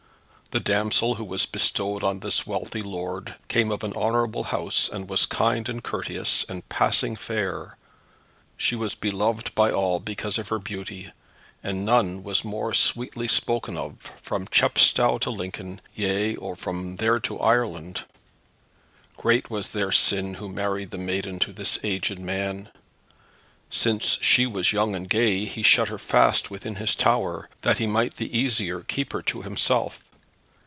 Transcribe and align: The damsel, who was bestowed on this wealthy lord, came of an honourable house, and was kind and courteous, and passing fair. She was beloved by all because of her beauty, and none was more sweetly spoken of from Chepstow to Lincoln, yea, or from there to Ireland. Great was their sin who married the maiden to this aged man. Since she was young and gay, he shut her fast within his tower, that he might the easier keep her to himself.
The 0.53 0.59
damsel, 0.59 1.15
who 1.15 1.23
was 1.23 1.45
bestowed 1.45 2.03
on 2.03 2.19
this 2.19 2.45
wealthy 2.45 2.81
lord, 2.81 3.35
came 3.47 3.71
of 3.71 3.85
an 3.85 3.93
honourable 3.93 4.43
house, 4.43 4.89
and 4.89 5.09
was 5.09 5.25
kind 5.25 5.69
and 5.69 5.81
courteous, 5.81 6.45
and 6.49 6.67
passing 6.67 7.15
fair. 7.15 7.77
She 8.57 8.75
was 8.75 8.93
beloved 8.93 9.55
by 9.55 9.71
all 9.71 10.01
because 10.01 10.37
of 10.37 10.49
her 10.49 10.59
beauty, 10.59 11.13
and 11.63 11.85
none 11.85 12.21
was 12.23 12.43
more 12.43 12.73
sweetly 12.73 13.29
spoken 13.29 13.77
of 13.77 14.11
from 14.21 14.45
Chepstow 14.49 15.19
to 15.19 15.29
Lincoln, 15.31 15.79
yea, 15.95 16.35
or 16.35 16.57
from 16.57 16.97
there 16.97 17.21
to 17.21 17.39
Ireland. 17.39 18.03
Great 19.15 19.49
was 19.49 19.69
their 19.69 19.93
sin 19.93 20.33
who 20.33 20.49
married 20.49 20.91
the 20.91 20.97
maiden 20.97 21.39
to 21.39 21.53
this 21.53 21.79
aged 21.81 22.19
man. 22.19 22.67
Since 23.69 24.17
she 24.21 24.45
was 24.45 24.73
young 24.73 24.95
and 24.95 25.09
gay, 25.09 25.45
he 25.45 25.63
shut 25.63 25.87
her 25.87 25.97
fast 25.97 26.51
within 26.51 26.75
his 26.75 26.93
tower, 26.93 27.47
that 27.61 27.77
he 27.77 27.87
might 27.87 28.17
the 28.17 28.37
easier 28.37 28.81
keep 28.81 29.13
her 29.13 29.21
to 29.21 29.43
himself. 29.43 30.03